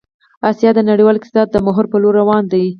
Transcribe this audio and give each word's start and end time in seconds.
آسيا 0.49 0.69
د 0.75 0.79
نړيوال 0.89 1.15
اقتصاد 1.17 1.47
د 1.51 1.57
محور 1.65 1.85
په 1.91 1.97
لور 2.01 2.13
روان 2.21 2.43
ده 2.51 2.59